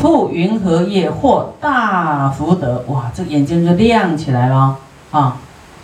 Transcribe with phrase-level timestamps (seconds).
[0.00, 2.84] 富云何业获大福德？
[2.88, 4.76] 哇，这眼睛就亮起来了
[5.10, 5.36] 啊！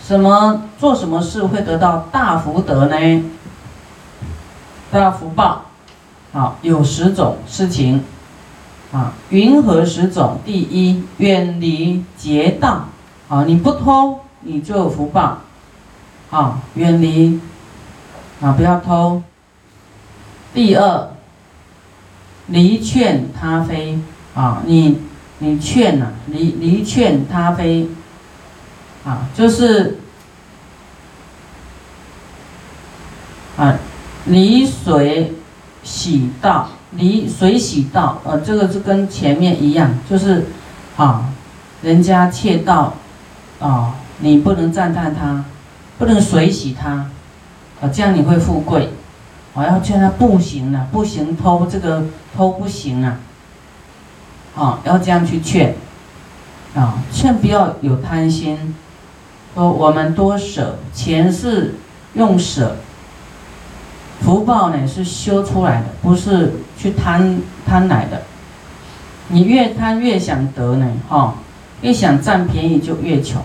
[0.02, 3.24] 什么做什么事会得到大福德呢？
[4.90, 5.62] 大福报，
[6.32, 8.02] 好，有十种事情
[8.92, 9.12] 啊。
[9.28, 10.38] 云何十种？
[10.44, 12.86] 第一，远离劫道
[13.28, 13.44] 啊！
[13.46, 15.38] 你不偷，你就有福报
[16.30, 16.58] 啊！
[16.74, 17.38] 远离
[18.40, 19.22] 啊，不要偷。
[20.52, 21.10] 第二。
[22.48, 23.98] 离劝他非
[24.34, 24.98] 啊，你
[25.38, 27.88] 你劝呐，离离劝他非
[29.04, 29.98] 啊，就是
[33.56, 33.76] 啊，
[34.26, 35.34] 离水
[35.82, 40.46] 洗道，离水洗道，呃，这个是跟前面一样，就是
[40.96, 41.30] 啊，
[41.82, 42.94] 人家窃盗
[43.60, 45.44] 啊，你不能赞叹他，
[45.98, 47.10] 不能水洗他，
[47.80, 48.88] 啊，这样你会富贵。
[49.54, 52.04] 我要劝他不行了，不行偷这个
[52.36, 53.18] 偷不行啊，
[54.56, 55.74] 啊，要这样去劝，
[56.74, 58.74] 啊，劝不要有贪心，
[59.54, 61.74] 说我们多舍，钱是
[62.14, 62.76] 用舍，
[64.20, 68.22] 福报呢是修出来的，不是去贪贪来的，
[69.28, 71.34] 你越贪越想得呢，哈，
[71.80, 73.42] 越想占便宜就越穷，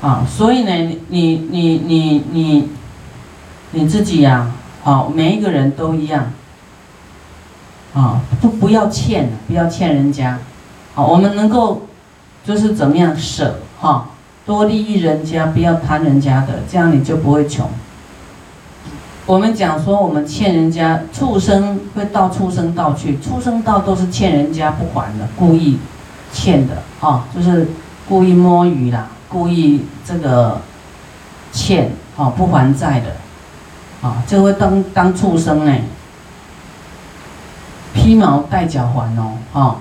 [0.00, 0.72] 啊，所以呢，
[1.08, 2.68] 你你你你你
[3.72, 4.50] 你自己呀。
[4.82, 6.32] 好，每一个人都一样。
[7.92, 10.38] 啊，不不要欠，不要欠人家。
[10.94, 11.82] 好，我们能够
[12.44, 14.06] 就是怎么样舍哈，
[14.46, 17.68] 多利益人家，不要贪人家的，这样你就不会穷。
[19.26, 25.78] 我们讲说，我们欠人家，畜生会到畜生道去，畜生道都是欠人家不还的，故意
[26.32, 27.68] 欠的啊，就是
[28.08, 30.60] 故意摸鱼啦，故意这个
[31.52, 33.16] 欠啊不还债的。
[34.02, 35.74] 啊，这会当当畜生呢，
[37.92, 39.76] 披毛戴脚环哦，哈。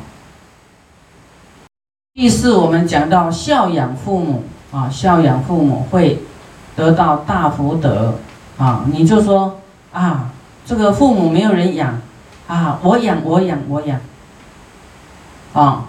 [2.14, 6.22] 第四，我们讲到孝养父母啊，孝养父母会
[6.76, 8.16] 得到大福德
[8.58, 8.84] 啊。
[8.92, 9.58] 你就说
[9.94, 10.32] 啊，
[10.66, 12.02] 这个父母没有人养
[12.48, 14.02] 啊，我养我养我养
[15.54, 15.86] 啊，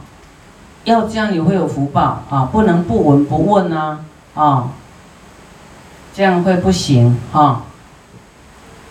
[0.85, 3.99] 要这样你会有福报啊，不能不闻不问呐
[4.37, 4.69] 啊，
[6.15, 7.63] 这样会不行啊。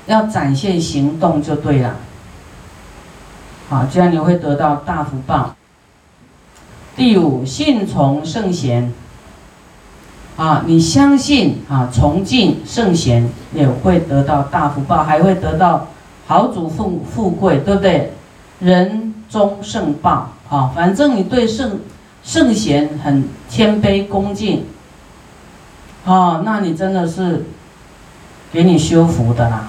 [0.09, 1.95] 要展现行动就对了，
[3.69, 5.55] 好，这样你会得到大福报。
[6.95, 8.91] 第五，信从圣贤，
[10.35, 15.85] 啊，你相信啊，崇敬圣贤也会得到大福报，还会得到
[16.25, 18.11] 豪主富富贵，对不对？
[18.59, 21.79] 人中圣报，啊，反正你对圣
[22.23, 24.65] 圣贤很谦卑恭敬，
[26.03, 27.45] 啊，那你真的是
[28.51, 29.67] 给你修福的啦。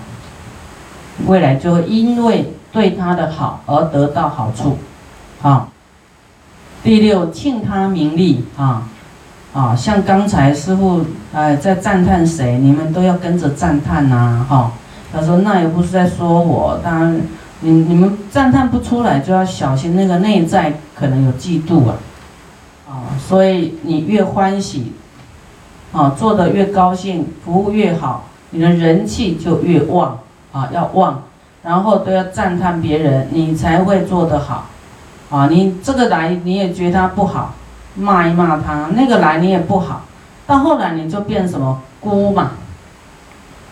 [1.26, 4.78] 未来就会因为对他的好而得到好处，
[5.42, 5.68] 啊。
[6.82, 8.88] 第六，庆他名利啊，
[9.52, 11.04] 啊，像刚才师傅
[11.34, 14.72] 哎在赞叹谁，你们都要跟着赞叹呐，哈。
[15.12, 17.20] 他说那也不是在说我，当然
[17.60, 21.96] 你你们赞叹不出来，就要小心那个内在可能有嫉妒啊，
[22.88, 24.92] 啊，所以你越欢喜，
[25.92, 30.18] 啊，做的越高兴，服务越好，你的人气就越旺。
[30.52, 31.22] 啊，要旺，
[31.62, 34.66] 然后都要赞叹别人，你才会做得好。
[35.30, 37.54] 啊，你这个来你也觉得他不好，
[37.94, 40.02] 骂一骂他；那个来你也不好，
[40.46, 42.50] 到后来你就变什么孤嘛，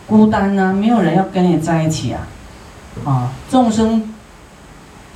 [0.07, 0.73] 孤单呢？
[0.73, 2.21] 没有人要跟你在一起啊。
[3.05, 4.15] 啊，众生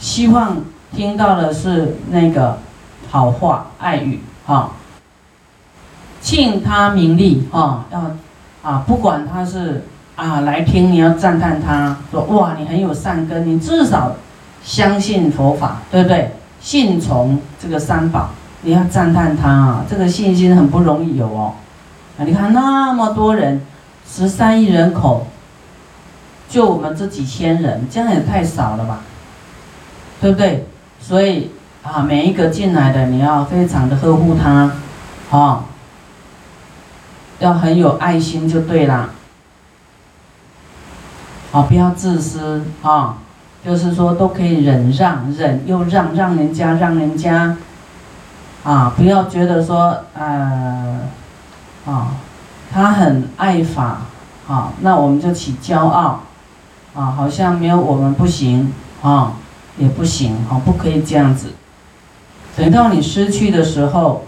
[0.00, 0.56] 希望
[0.92, 2.58] 听到的是那个
[3.08, 4.20] 好话、爱语。
[4.46, 4.70] 啊，
[6.20, 7.48] 敬他名利。
[7.52, 8.00] 啊，要
[8.68, 9.84] 啊，不管他是。
[10.14, 14.14] 啊，来听你要赞叹他，说哇，你很有善根，你至少
[14.62, 16.30] 相信佛法，对不对？
[16.60, 18.30] 信从这个三宝，
[18.60, 21.54] 你要赞叹他啊，这个信心很不容易有哦。
[22.18, 23.62] 啊，你看那么多人，
[24.06, 25.26] 十三亿人口，
[26.48, 29.00] 就我们这几千人，这样也太少了吧？
[30.20, 30.66] 对不对？
[31.00, 31.50] 所以
[31.82, 34.70] 啊，每一个进来的，你要非常的呵护他，
[35.30, 35.64] 啊，
[37.40, 39.08] 要很有爱心就对了。
[41.52, 43.18] 啊，不要自私啊！
[43.62, 47.56] 就是说，都可以忍让，忍又让，让人家，让人家，
[48.64, 51.00] 啊，不要觉得说，呃，
[51.84, 52.12] 啊，
[52.72, 53.98] 他很爱法，
[54.48, 56.20] 啊，那我们就起骄傲，
[56.94, 58.72] 啊，好像没有我们不行，
[59.02, 59.34] 啊，
[59.76, 61.48] 也不行，啊，不可以这样子。
[62.56, 64.24] 等到你失去的时候，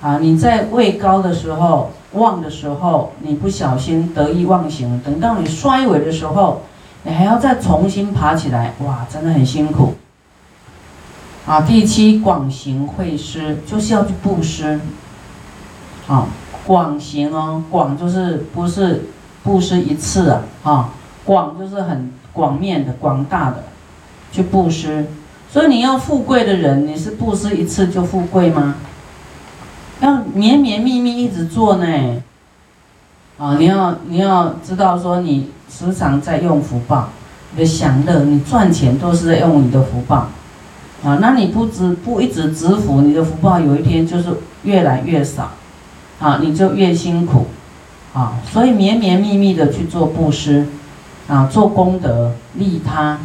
[0.00, 1.90] 啊，你在位高的时候。
[2.12, 6.62] 旺的时候，你不小心得意忘形，等到你衰尾的时候，
[7.02, 9.94] 你还要再重新爬起来，哇，真的很辛苦。
[11.46, 14.80] 啊，第七广行会施，就是要去布施。
[16.06, 16.26] 啊，
[16.66, 19.06] 广行哦，广就是不是
[19.42, 20.90] 布施一次啊，啊，
[21.24, 23.64] 广就是很广面的、广大的
[24.32, 25.06] 去布施。
[25.50, 28.74] 所以你要富贵的人，你是布施一次就富贵吗？
[30.00, 31.86] 要绵绵密密一直做呢。
[33.38, 37.08] 啊，你要你要知道说，你时常在用福报，
[37.52, 40.28] 你的享乐，你赚钱都是在用你的福报。
[41.04, 44.28] 啊，那你不知不一直支福，你的福报有一天就是
[44.64, 45.50] 越来越少。
[46.20, 47.46] 啊，你就越辛苦，
[48.12, 50.66] 啊，所以绵绵密密的去做布施，
[51.28, 53.20] 啊，做功德利他，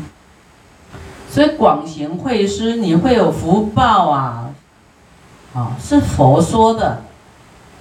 [1.28, 4.43] 所以广行会施，你会有福报啊，
[5.54, 7.04] 啊，是佛说的，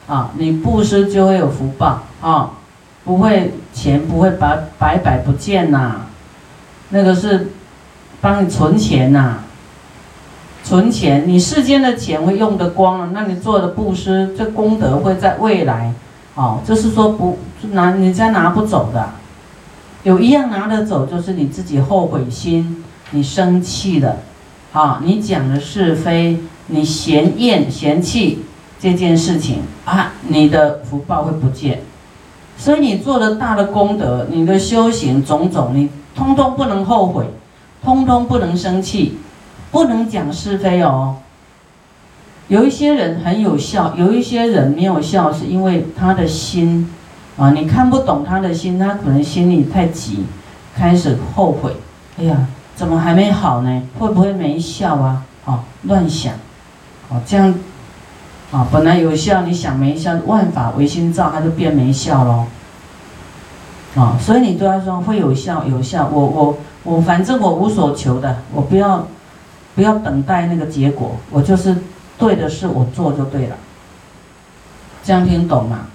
[0.06, 2.50] 啊，你布施就会有福报，啊，
[3.04, 6.02] 不会钱不会白白白不见呐，
[6.90, 7.48] 那个是
[8.20, 9.38] 帮你存钱呐。
[10.64, 15.92] 存钱，你世间的钱会用得光了，那你做的布施，这功德会在未来，
[16.36, 17.36] 哦，就是说不
[17.72, 19.10] 拿人家拿不走的，
[20.04, 24.19] 有一样拿得走，就是你自己后悔心，你生气的，
[24.72, 26.38] 啊，你讲的是非，
[26.72, 28.40] 你嫌厌嫌弃
[28.80, 31.80] 这件事情啊，你的福报会不见，
[32.56, 37.26] 所以你做的大的功德，你的修行种种，你通通不能后悔，
[37.84, 39.19] 通通不能生气。
[39.70, 41.16] 不能讲是非哦。
[42.48, 46.92] 有一些人很有效，有一些人没有效，是因为他的心
[47.38, 50.26] 啊，你看不懂他的心，他可能心里太急，
[50.76, 51.74] 开始后悔。
[52.19, 52.46] 哎呀，
[52.76, 53.82] 怎么还没好呢？
[53.98, 55.22] 会不会没效啊？
[55.46, 56.34] 哦，乱想，
[57.12, 57.54] 哦这样，
[58.50, 62.46] 啊本来有效，你想没效，万法唯心造，它就变没效喽。
[63.94, 66.08] 啊，所以你对他说会有效，有效。
[66.10, 69.06] 我我我，反正我无所求的，我不要。
[69.74, 71.74] 不要等待那个结果，我就是
[72.18, 73.56] 对的事，我做就对了。
[75.02, 75.86] 这样听懂吗？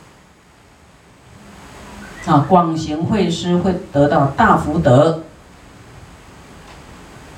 [2.25, 5.21] 啊，广行会施会得到大福德。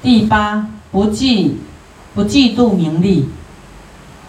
[0.02, 1.56] 第八，不嫉
[2.16, 3.30] 不嫉妒名利。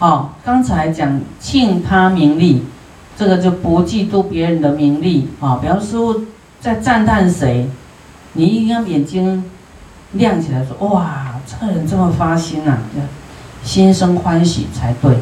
[0.00, 2.62] 好，刚才讲庆他名利，
[3.18, 5.58] 这个就不嫉妒别人的名利啊。
[5.60, 6.22] 比方说
[6.58, 7.68] 在赞叹谁，
[8.32, 9.44] 你一定要眼睛
[10.12, 11.34] 亮起来说哇。
[11.46, 12.78] 这个人这么发心呐，
[13.62, 15.18] 心生欢喜才对，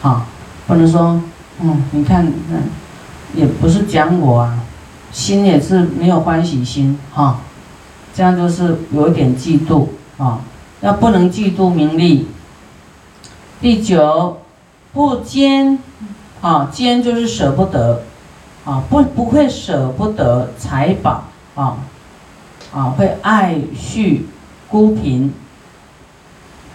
[0.00, 0.26] 啊，
[0.68, 1.20] 不能说，
[1.60, 4.60] 嗯，你看，那也不是讲我啊，
[5.10, 7.40] 心也是没有欢喜心，哈，
[8.14, 10.38] 这样就是有一点嫉妒啊，
[10.82, 12.28] 要不能嫉妒名利。
[13.60, 14.38] 第九，
[14.92, 15.78] 不坚，
[16.40, 18.02] 啊，坚就是舍不得，
[18.64, 21.24] 啊，不不会舍不得财宝，
[21.54, 21.78] 啊，
[22.72, 24.22] 啊，会爱恤。
[24.70, 25.32] 孤贫，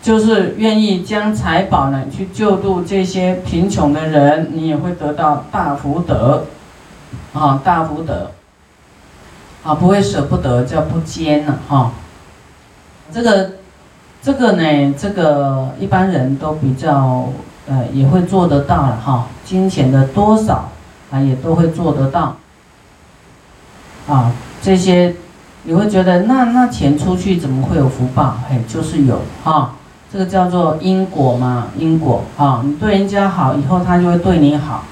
[0.02, 6.48] 就是愿意将财宝呢去救度这些贫穷的人，你也会得到大福德，
[7.34, 8.32] 啊，大福德，
[9.62, 11.92] 啊，不会舍不得，叫不坚了哈。
[13.14, 13.52] 这个，
[14.24, 17.28] 这个呢，这个一般人都比较，
[17.68, 19.28] 呃，也会做得到了哈。
[19.44, 20.70] 金钱的多少
[21.12, 22.38] 啊，也都会做得到，
[24.08, 24.32] 啊，
[24.62, 25.14] 这些。
[25.66, 28.36] 你会觉得那那钱出去怎么会有福报？
[28.50, 29.76] 嘿，就是有哈，
[30.12, 34.84] 这个叫做因果嘛，因果啊，你对人家好，以后他就会对你好，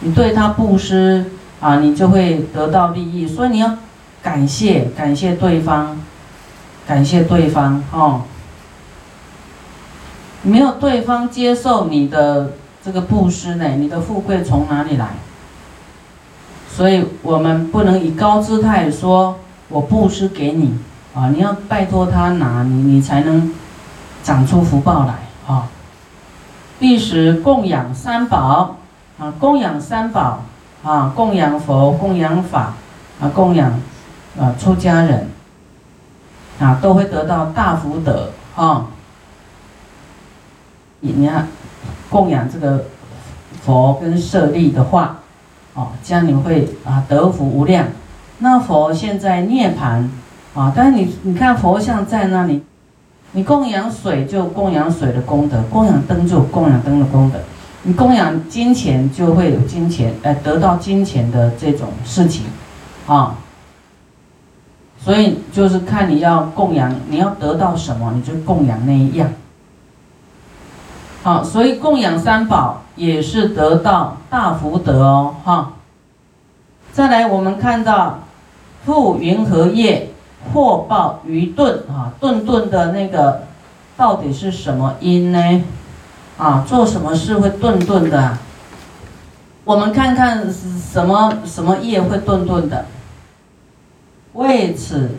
[0.00, 1.24] 你对他布施
[1.60, 3.76] 啊，你就会得到利益，所以你要
[4.20, 5.96] 感谢感谢对方，
[6.84, 8.22] 感谢对方哦。
[10.48, 12.52] 没有对方接受你的
[12.84, 15.08] 这个布施呢，你的富贵从哪里来？
[16.68, 19.36] 所以我们不能以高姿态说。
[19.70, 20.78] 我布施给你
[21.14, 23.52] 啊，你要拜托他拿，你你才能
[24.22, 25.14] 长出福报来
[25.46, 25.68] 啊。
[26.80, 28.76] 第十，供养三宝
[29.18, 30.42] 啊，供养三宝
[30.82, 32.72] 啊，供养佛，供养法
[33.20, 33.78] 啊，供养
[34.40, 35.28] 啊出家人
[36.58, 38.86] 啊，都会得到大福德啊。
[41.00, 41.46] 你你看，
[42.10, 42.84] 供养这个
[43.62, 45.18] 佛跟舍利的话，
[45.74, 47.86] 哦，这样你会啊得福无量。
[48.38, 50.08] 那佛现在涅槃，
[50.54, 52.62] 啊，但是你你看佛像在那里，
[53.32, 57.38] 你供养水就供养水的功德，供养灯就供养灯的功德，
[57.82, 62.46] 你供养金钱就会有金钱，呃，得到金钱的这种事情，
[63.06, 63.34] 啊，
[64.98, 69.28] 所以就是看你要供养，你要得到什么，你就供养那一样，
[71.28, 75.74] 好，所以供养三宝也是得到大福德哦，哈，
[76.90, 78.20] 再来我们看到。
[78.86, 80.08] 覆云和叶，
[80.54, 83.42] 或报愚钝啊，顿顿的那个
[83.98, 85.62] 到底是什么因呢？
[86.38, 88.38] 啊，做什么事会顿顿的？
[89.64, 92.86] 我们看看什么什么业会顿顿的？
[94.32, 95.10] 为此，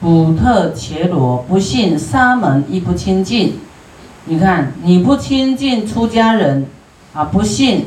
[0.00, 3.60] 补特伽罗不信沙门亦不亲近。
[4.26, 6.66] 你看，你不亲近出家人，
[7.14, 7.86] 啊，不信，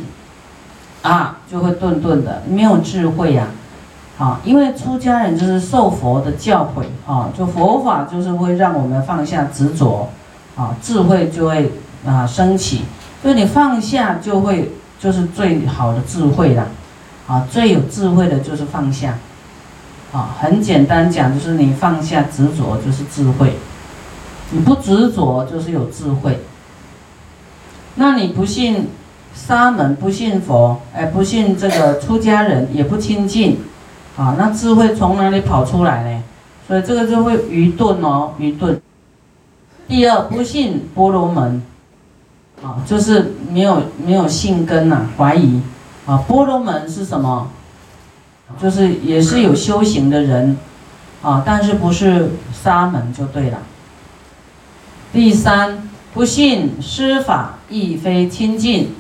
[1.02, 3.48] 啊，就会顿顿的，没有智慧呀。
[4.18, 10.10] 啊，因为出家人就是受佛的教诲啊，就佛法就是会让我们放下执着，
[10.58, 11.72] 啊，智慧就会
[12.06, 12.82] 啊升起。
[13.22, 16.68] 所以你放下就会就是最好的智慧了，
[17.28, 19.18] 啊，最有智慧的就是放下，
[20.12, 23.58] 啊，很简单讲就是你放下执着就是智慧，
[24.52, 26.40] 你不执着就是有智慧。
[27.96, 28.90] 那你不信
[29.36, 33.60] 沙门，不信佛，哎，不信这个出家人，也不亲近。
[34.18, 36.24] 啊，那智慧从哪里跑出来呢？
[36.68, 38.80] 所以这个就会愚钝哦，愚钝。
[39.88, 41.64] 第二，不信波罗门，
[42.62, 45.62] 啊，就是没有没有信根呐，怀疑。
[46.06, 47.50] 啊，波罗门是什么？
[48.60, 50.58] 就是也是有修行的人，
[51.22, 53.60] 啊，但是不是沙门就对了。
[55.12, 58.94] 第三，不信施法亦非亲近。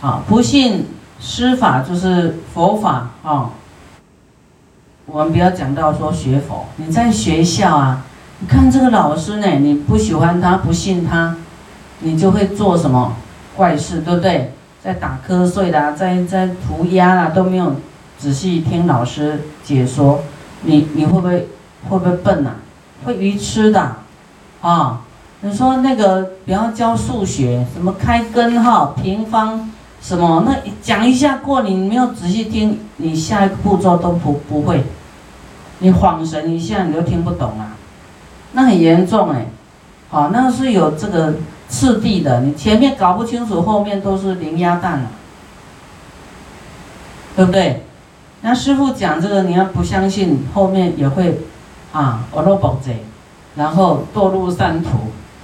[0.00, 0.86] 啊，不信
[1.20, 3.50] 施法就是佛法啊。
[5.04, 8.04] 我们不要讲到说学佛，你在学校啊，
[8.40, 11.36] 你看这个老师呢，你不喜欢他，不信他，
[12.00, 13.16] 你就会做什么
[13.56, 14.52] 怪事，对不对？
[14.82, 17.76] 在打瞌睡啦，在在涂鸦啦，都没有
[18.16, 20.22] 仔细听老师解说，
[20.62, 21.48] 你你会不会
[21.88, 22.52] 会不会笨呐？
[23.04, 23.96] 会愚痴的，
[24.60, 25.00] 啊，
[25.40, 34.84] 你说那个不要教数学，什么开根号、平方，什么那讲一下过，你没有仔细听，你下一个步骤都不不会。
[35.80, 37.76] 你恍神一下，你就听不懂啊，
[38.52, 39.46] 那很严重哎，
[40.10, 41.34] 好，那个是有这个
[41.68, 45.10] 次第的，你前面搞不清楚，后面都是零鸭蛋了，
[47.36, 47.84] 对不对？
[48.40, 51.42] 那师傅讲这个，你要不相信，后面也会
[51.92, 53.04] 啊，我落宝贼，
[53.58, 54.90] 然后堕入三途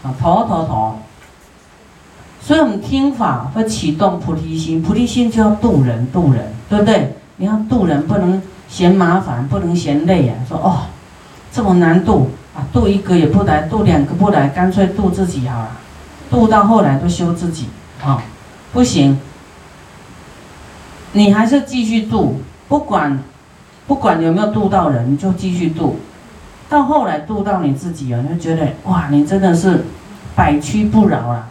[0.02, 0.94] 啊，头头头。
[2.40, 7.14] 所以我们听法会启动菩提心，菩提心就要渡人，渡人，对不对？
[7.36, 8.40] 你要渡人，不能。
[8.66, 10.86] 嫌麻烦不能嫌累呀，说哦，
[11.52, 15.70] 这么难渡啊，渡一个也不来，渡两个不来，干脆渡自己好了，
[16.28, 17.68] 渡到后来都修自己
[18.02, 18.20] 啊，
[18.72, 19.20] 不行，
[21.12, 23.22] 你还是继续渡，不管
[23.86, 26.00] 不管有没有渡到人，你就继续渡，
[26.68, 29.84] 到后来度到你自己啊，你就觉得哇，你真的是
[30.34, 31.48] 百屈不饶啊，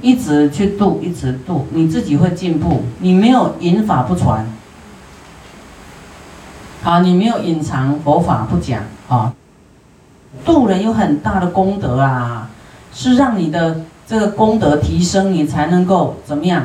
[0.00, 4.46] 一直去度，一直度，你自己会进步，你没有引法不传。
[6.82, 9.32] 好，你没有隐藏佛法不讲啊，
[10.44, 12.50] 渡人有很大的功德啊，
[12.92, 16.64] 是让你的这个功德提升，你才能够怎么样？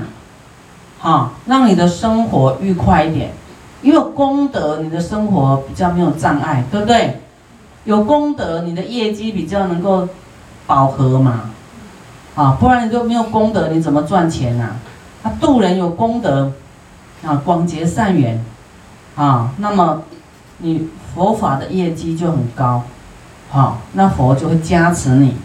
[0.97, 3.31] 好，让你的生活愉快一点，
[3.83, 7.21] 因为功德，你的生活比较没有障碍，对不对？
[7.87, 10.09] 有功德，你的业绩比较能够
[10.65, 11.43] 饱和嘛，
[12.35, 14.75] 啊，不然你就没有功德，你怎么赚钱呢？
[15.23, 16.51] 他渡人有功德，
[17.25, 18.43] 啊，广结善缘。
[19.15, 20.03] 啊，那么
[20.57, 22.83] 你佛法的业绩就很高，
[23.49, 25.37] 好，那佛就会加持你。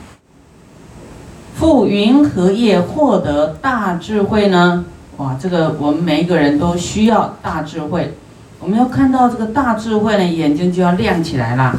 [1.55, 4.85] 复云何业获得大智慧呢？
[5.19, 8.13] 哇，这个我们每一个人都需要大智慧。
[8.59, 11.79] 我们要看到这个大智慧呢，眼睛就要亮起来了。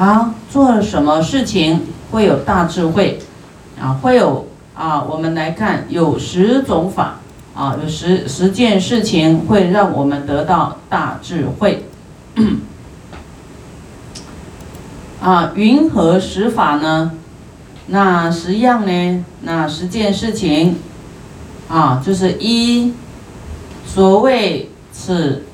[0.00, 3.18] 好，做什么事情会有大智慧？
[3.78, 7.16] 啊，会有啊，我们来看有十种法。
[7.54, 11.84] 啊，有十十件事情会让我们得到大智慧。
[15.20, 17.12] 啊，云何十法呢？
[17.88, 19.22] 那十样呢？
[19.42, 20.76] 那十件事情，
[21.68, 22.94] 啊，就是一，
[23.84, 25.44] 所谓此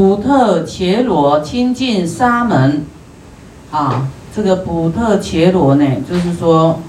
[0.00, 2.86] 普特伽罗亲近沙门，
[3.70, 6.80] 啊，这个普特伽罗呢，就是说。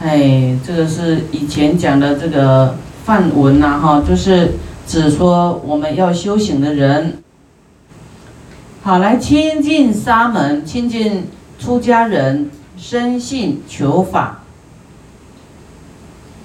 [0.00, 4.54] 哎，这个是以前讲的这个梵文呐，哈，就是
[4.86, 7.22] 指说我们要修行的人，
[8.82, 11.28] 好来亲近沙门，亲近
[11.58, 14.40] 出家人，深信求法，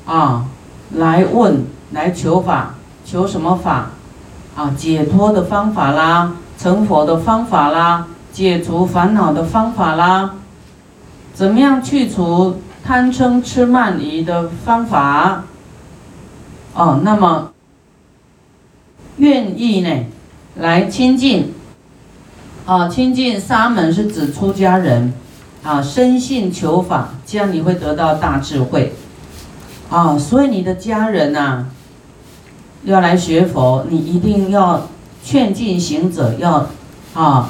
[0.05, 0.47] 啊，
[0.95, 3.91] 来问来求法，求什么法？
[4.59, 10.31] 啊，解脱的方法啦，成佛的方法啦，解除烦恼的方法啦，
[11.33, 12.59] 怎么样去除？
[12.83, 15.43] 贪嗔痴慢疑的方法，
[16.73, 17.51] 哦，那么
[19.17, 20.05] 愿意呢，
[20.55, 21.53] 来亲近，
[22.65, 25.13] 啊，亲近沙门是指出家人，
[25.63, 28.93] 啊，深信求法，这样你会得到大智慧，
[29.89, 31.67] 啊，所以你的家人呐，
[32.83, 34.87] 要来学佛，你一定要
[35.23, 36.67] 劝进行者，要
[37.13, 37.49] 啊，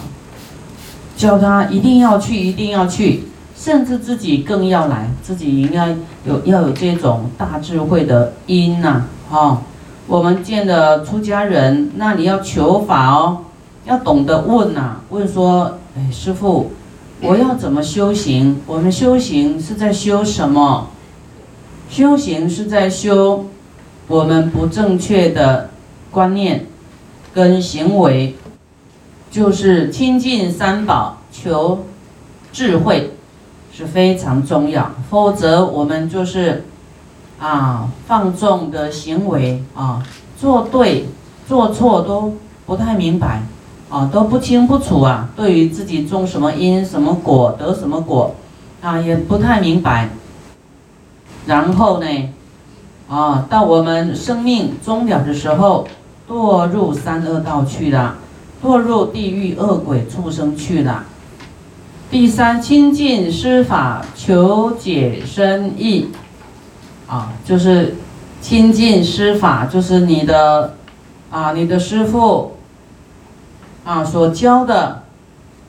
[1.15, 5.95] 教他一定要去，一定要去，甚至自己更要来，自己应该
[6.25, 9.61] 有要有这种大智慧的因呐，啊，
[10.07, 13.45] 我们见的出家人，那你要求法哦。
[13.85, 16.71] 要懂得问呐，问说，哎，师傅，
[17.21, 18.59] 我要怎么修行？
[18.67, 20.89] 我们修行是在修什么？
[21.89, 23.45] 修行是在修
[24.09, 25.69] 我们不正确的
[26.11, 26.65] 观念
[27.33, 28.35] 跟行为，
[29.31, 31.85] 就是亲近三宝，求
[32.51, 33.13] 智慧
[33.71, 34.91] 是非常重要。
[35.09, 36.65] 否则我们就是
[37.39, 40.03] 啊放纵的行为啊，
[40.37, 41.05] 做对
[41.47, 42.33] 做错都
[42.65, 43.43] 不太明白。
[43.91, 45.29] 啊，都不清不楚啊！
[45.35, 48.35] 对于自己种什么因、什么果、得什么果，
[48.83, 50.09] 啊，也不太明白。
[51.47, 52.07] 然后呢，
[53.09, 55.87] 啊，到我们生命终了的时候，
[56.29, 58.15] 堕入三恶道去了，
[58.63, 61.05] 堕入地狱恶鬼畜生去了。
[62.11, 66.09] 第三，亲近师法，求解深义。
[67.07, 67.95] 啊，就是
[68.39, 70.75] 亲近师法，就是你的
[71.31, 72.55] 啊，你的师父。
[73.83, 75.01] 啊，所教的，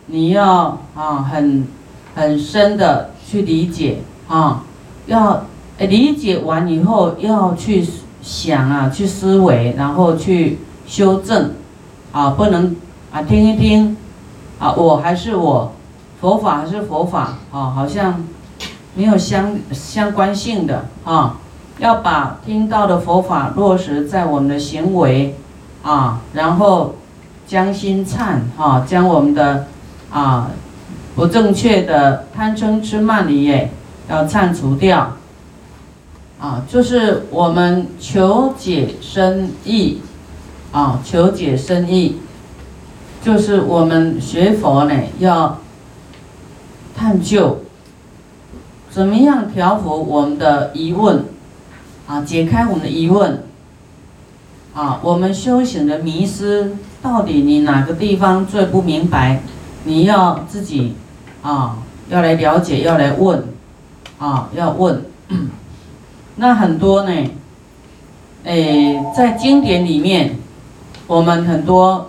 [0.06, 1.66] 你要啊很
[2.14, 4.62] 很深的去理解啊，
[5.06, 5.46] 要
[5.86, 7.86] 理解完以后要去
[8.22, 11.52] 想啊，去思维，然后去修正，
[12.12, 12.76] 啊，不能
[13.12, 13.96] 啊听一听，
[14.58, 15.72] 啊我还是我，
[16.20, 18.24] 佛法还是佛法啊，好像
[18.94, 21.38] 没有相相关性的啊，
[21.78, 25.36] 要把听到的佛法落实在我们的行为
[25.82, 26.94] 啊，然后。
[27.46, 29.66] 将心忏哈，将我们的
[30.12, 30.52] 啊
[31.16, 33.72] 不正确的贪嗔痴慢疑耶，
[34.08, 35.16] 要忏除掉。
[36.40, 39.98] 啊，就是我们求解深意，
[40.72, 42.16] 啊，求解深意，
[43.22, 45.58] 就是我们学佛呢，要
[46.96, 47.60] 探究
[48.90, 51.26] 怎么样调伏我们的疑问，
[52.06, 53.44] 啊，解开我们的疑问，
[54.72, 56.72] 啊，我们修行的迷失。
[57.02, 59.42] 到底你哪个地方最不明白？
[59.84, 60.94] 你要自己
[61.42, 63.44] 啊，要来了解，要来问
[64.18, 65.04] 啊，要问。
[66.40, 67.12] 那很多呢，
[68.44, 70.38] 诶，在经典里面，
[71.06, 72.08] 我们很多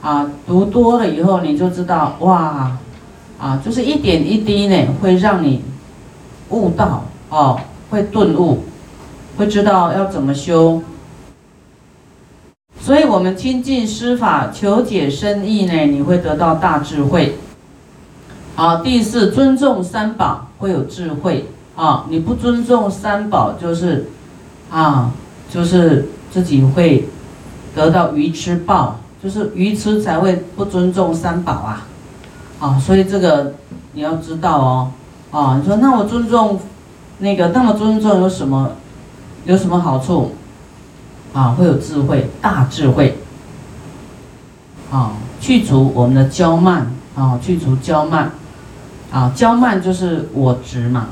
[0.00, 2.78] 啊，读多了以后，你就知道哇，
[3.40, 5.64] 啊，就是一点一滴呢，会让你
[6.50, 7.58] 悟到哦，
[7.90, 8.60] 会顿悟，
[9.36, 10.80] 会知道要怎么修。
[12.80, 17.36] 所以，我们亲近师法，求解深意呢，你会得到大智慧。
[18.54, 21.46] 好，第四，尊重三宝会有智慧
[21.82, 22.04] 啊！
[22.08, 24.08] 你不尊重三宝，就是
[24.70, 25.10] 啊，
[25.50, 27.08] 就是自己会
[27.74, 31.88] 得到愚痴报，就是愚痴才会不尊重三宝啊！
[32.60, 33.54] 啊，所以这个
[33.94, 34.92] 你要知道哦。
[35.32, 36.60] 啊，你说那我尊重
[37.18, 38.70] 那个，那么尊重有什么
[39.44, 40.36] 有什么好处？
[41.32, 43.18] 啊，会有智慧，大智慧。
[44.92, 48.30] 啊，去除我们的骄慢，啊，去除骄慢，
[49.10, 51.08] 啊，骄慢就是我执嘛。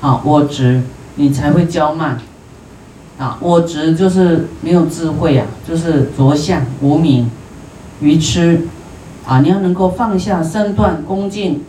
[0.00, 0.82] 啊，我执，
[1.16, 2.18] 你才会骄慢。
[3.18, 7.30] 啊，我执就是没有智慧啊，就是着相无名，
[8.00, 8.66] 愚痴。
[9.26, 11.62] 啊，你要能够放下身段恭敬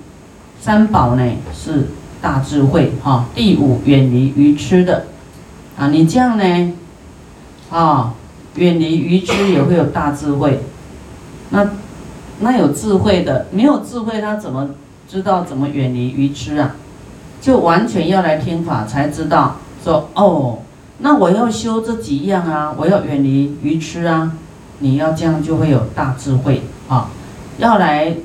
[0.61, 1.89] 三宝呢，是
[2.21, 2.93] 大智慧。
[3.03, 5.07] 哈，第五，远离愚痴的。
[5.77, 6.73] 啊，你这样呢？
[7.69, 8.13] 啊，
[8.55, 10.61] 远离愚痴也会有大智慧。
[11.49, 11.69] 那
[12.39, 14.69] 那有智慧的，没有智慧他怎么
[15.07, 16.75] 知道怎么远离愚痴啊？
[17.41, 19.57] 就完全要来听法才知道。
[19.83, 20.59] 说哦，
[20.99, 24.31] 那我要修这几样啊，我要远离愚痴啊。
[24.79, 27.09] 你要这样就会有大智慧啊。
[27.57, 28.15] 要来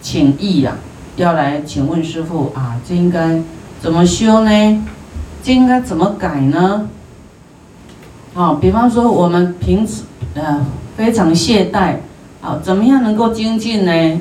[0.00, 0.76] 请意呀，
[1.16, 3.42] 要来请问师傅啊，这应该
[3.80, 4.84] 怎么修呢？
[5.42, 6.88] 这应该怎么改呢？
[8.34, 10.02] 啊，比方说我们平时
[10.34, 11.96] 呃非常懈怠，
[12.42, 14.20] 啊，怎么样能够精进呢？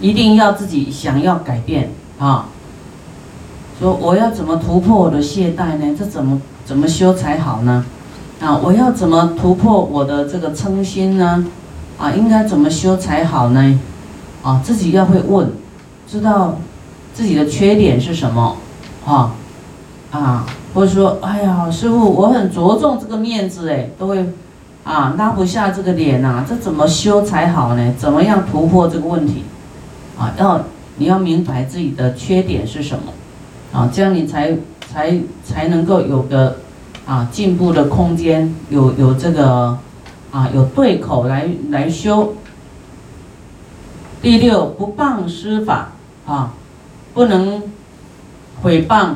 [0.00, 2.48] 一定要自己想要改变啊。
[3.82, 5.96] 说我要怎么突破我的懈怠呢？
[5.98, 7.84] 这怎么怎么修才好呢？
[8.40, 11.44] 啊，我要怎么突破我的这个嗔心呢？
[11.98, 13.80] 啊，应该怎么修才好呢？
[14.40, 15.50] 啊，自己要会问，
[16.06, 16.58] 知道
[17.12, 18.56] 自己的缺点是什么，
[19.04, 19.32] 哈，
[20.12, 20.46] 啊。
[20.74, 24.24] 或者说，哎呀，师傅，我很着重这个面子，哎，都会
[24.84, 27.94] 啊拉不下这个脸呐，这怎么修才好呢？
[27.98, 29.42] 怎么样突破这个问题？
[30.16, 30.60] 啊，要
[30.98, 33.12] 你要明白自己的缺点是什么，
[33.72, 34.56] 啊，这样你才
[34.92, 36.56] 才才能够有个
[37.06, 39.78] 啊进步的空间，有有这个
[40.30, 42.34] 啊有对口来来修。
[44.20, 45.92] 第六，不谤师法
[46.26, 46.54] 啊，
[47.14, 47.62] 不能
[48.62, 49.14] 毁谤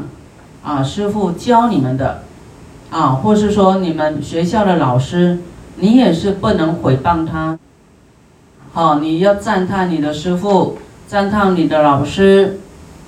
[0.65, 2.23] 啊师傅教你们的
[2.91, 5.39] 啊，或是说你们学校的老师，
[5.77, 7.59] 你也是不能毁谤他。
[8.73, 12.59] 好，你要赞叹你的师傅，赞叹你的老师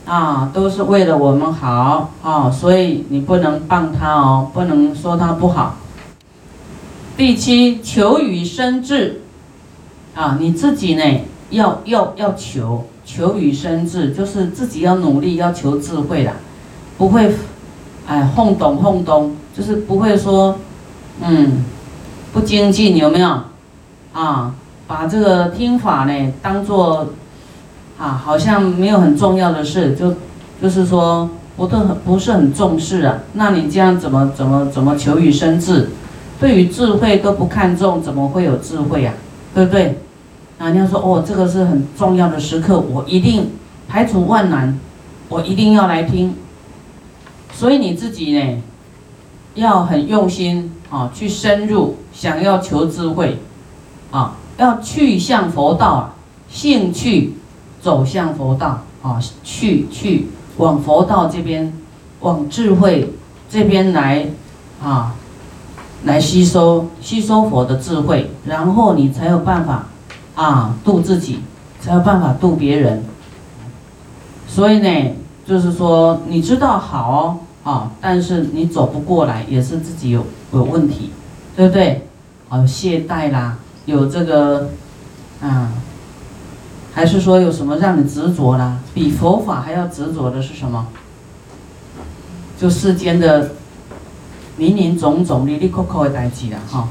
[0.09, 5.77] 啊，都是为了我们好啊，所以你不能谤他哦，不能说他不好。
[7.15, 9.21] 第七，求与生智
[10.15, 11.03] 啊，你自己呢？
[11.51, 16.33] 要要要求求与生智，就是自己要努力，要求智慧啦，
[16.97, 17.35] 不会，
[18.07, 20.59] 哎，轰懂轰懂，就是不会说，
[21.21, 21.65] 嗯，
[22.33, 23.41] 不精进有没有？
[24.13, 24.55] 啊，
[24.87, 27.09] 把这个听法呢当做，
[27.99, 30.15] 啊，好像没有很重要的事，就
[30.63, 33.19] 就是说不都很不是很重视啊？
[33.33, 35.91] 那你这样怎么怎么怎么求与生智？
[36.41, 39.13] 对于智慧都不看重，怎么会有智慧呀？
[39.55, 39.99] 对不对？
[40.59, 43.51] 啊，你要说哦，这个是很重要的时刻，我一定
[43.89, 44.79] 排除万难，
[45.29, 46.35] 我一定要来听。
[47.53, 48.63] 所以你自己呢，
[49.55, 53.41] 要很用心啊，去深入，想要求智慧，
[54.13, 56.15] 啊，要去向佛道啊，
[56.49, 57.35] 兴趣
[57.81, 61.73] 走向佛道啊，去去往佛道这边，
[62.21, 63.15] 往智慧
[63.51, 64.27] 这边来
[64.83, 65.15] 啊，
[66.05, 69.87] 来吸收吸收佛的智慧，然后你才有办法。
[70.35, 71.41] 啊，度自己
[71.81, 73.03] 才有办法度别人。
[74.47, 81.11] 所以呢，就是说，你知道好啊，但是你走不过来，也是自己有有问题，
[81.57, 82.07] 对不对？
[82.49, 84.69] 啊，懈怠啦，有这个
[85.43, 85.73] 啊，
[86.99, 88.79] 还是说有什么让你执着啦？
[88.93, 90.89] 比佛法还要执着的是什么？
[92.59, 93.53] 就世间的
[94.57, 96.89] 林林总总、里里扣扣的代志啦，哈，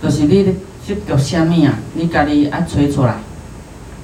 [0.00, 0.52] 就是你的。
[0.86, 1.74] 就叫什么啊？
[1.94, 3.16] 你家己爱吹出来，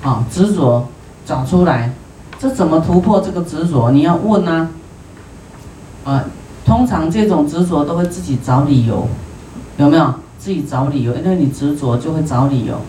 [0.02, 0.88] 啊，执着
[1.24, 1.92] 找出来，
[2.38, 3.92] 这怎么突破这个执着？
[3.92, 4.70] 你要问啊，
[6.04, 6.24] 啊，
[6.64, 9.06] 通常这种执着都会自己找理由，
[9.76, 10.14] 有没有？
[10.38, 12.80] 自己找理由，因为你执着就会找理由，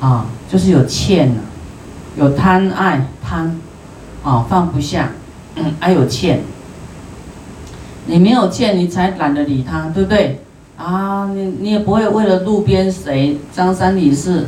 [0.00, 1.40] 啊，就是有欠呐，
[2.16, 3.58] 有贪爱贪，
[4.22, 5.10] 啊，放不下，
[5.56, 6.40] 嗯，还有欠，
[8.06, 10.40] 你没有欠，你才懒得理他，对不对？
[10.76, 14.46] 啊，你你也不会为了路边谁张三李四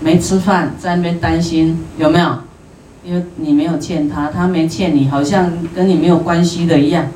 [0.00, 2.38] 没吃饭在那边担心有没有？
[3.04, 7.06] 因为你没有欠他，他没欠你，好像跟你没有关系的一样。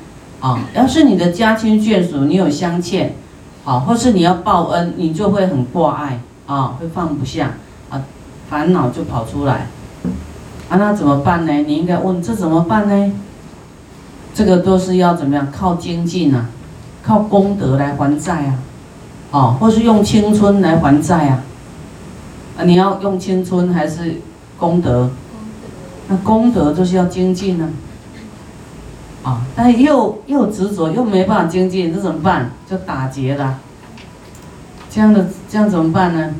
[0.40, 3.14] 啊，要是你的家亲眷属你有相欠，
[3.62, 6.18] 好，或是你要报恩，你就会很挂碍
[6.50, 7.52] 啊，会放不下
[7.90, 8.02] 啊，
[8.48, 9.68] 烦恼就跑出来。
[10.68, 11.52] 啊，那怎么办呢？
[11.52, 13.12] 你应该问这怎么办呢？
[14.34, 16.48] 这个都是要怎么样靠精进啊。
[17.02, 18.58] 靠功德来还债啊，
[19.30, 21.42] 哦，或是用青春来还债啊，
[22.58, 24.20] 啊，你要用青春还是
[24.58, 25.08] 功德？
[26.08, 27.70] 那功德就是要精进呢，
[29.22, 32.50] 啊，但又又执着，又没办法精进，这怎么办？
[32.68, 33.58] 就打劫了。
[34.90, 36.34] 这样的这样怎么办呢？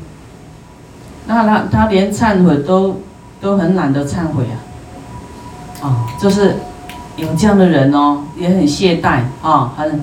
[1.27, 2.99] 那他他连忏悔都
[3.39, 6.55] 都很懒得忏悔啊，啊，就是
[7.15, 10.01] 有这样的人哦，也很懈怠啊，很。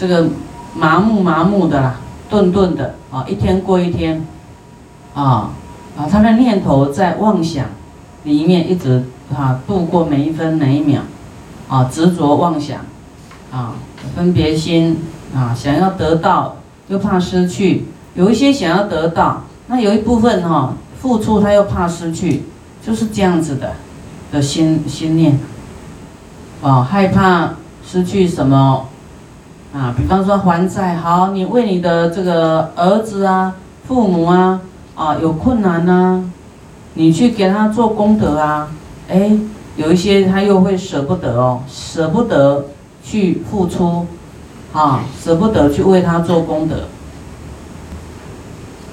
[0.00, 0.28] 这个
[0.76, 1.96] 麻木麻木的啦，
[2.30, 4.24] 顿顿的啊，一天过一天，
[5.12, 5.50] 啊
[5.96, 7.64] 啊，他的念头在妄想
[8.22, 9.04] 里面一直
[9.36, 11.00] 啊度过每一分每一秒，
[11.68, 12.78] 啊执着妄想，
[13.50, 13.74] 啊
[14.14, 15.02] 分别心
[15.34, 16.54] 啊想要得到
[16.88, 22.42] 又怕失去，有一些想要得到，那有一部分哈付出他又怕失去，
[22.84, 23.72] 就是这样子的
[24.32, 25.38] 的心心念，
[26.62, 27.54] 啊害怕
[27.86, 28.86] 失去什么。
[29.70, 33.54] 啊，比方说还债，好，你为你的这个儿子啊、
[33.86, 34.62] 父母啊，
[34.94, 36.24] 啊有困难呐，
[36.94, 38.70] 你去给他做功德啊，
[39.10, 39.38] 哎，
[39.76, 42.64] 有一些他又会舍不得哦，舍不得
[43.04, 44.06] 去付出，
[44.78, 46.84] 啊，舍不得去为他做功德，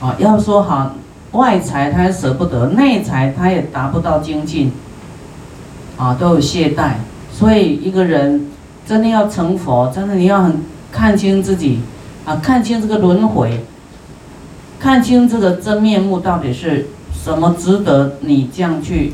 [0.02, 0.94] 啊，要说好
[1.34, 4.72] 外财他也舍不得，内财他也达不到精进，
[5.98, 6.94] 啊，都有懈怠，
[7.32, 8.50] 所以一个人。
[8.88, 11.80] 真的要成佛，真的你要很看清自己，
[12.24, 13.66] 啊，看清这个轮回，
[14.80, 19.14] 看清这个真面目到底是什么，值得你这样去？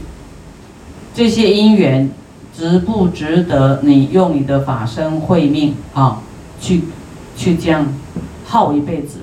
[1.14, 2.12] 这些因缘
[2.54, 6.20] 值不值得你用你的法身慧命啊，
[6.62, 6.84] 去
[7.36, 7.86] 去这样
[8.46, 9.18] 耗一辈子，